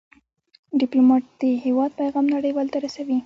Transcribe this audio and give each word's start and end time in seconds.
ډيپلومات 0.79 1.23
د 1.41 1.43
هېواد 1.65 1.91
پېغام 1.99 2.25
نړیوالو 2.35 2.73
ته 2.73 2.79
رسوي. 2.85 3.17